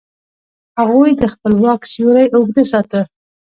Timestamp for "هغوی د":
0.79-1.21